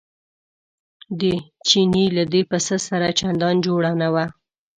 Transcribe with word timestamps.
د 1.19 1.21
چیني 1.67 2.05
له 2.17 2.23
دې 2.33 2.41
پسه 2.49 2.77
سره 2.87 3.07
چندان 3.19 3.55
جوړه 3.65 3.91
نه 4.01 4.07
وه. 4.13 4.25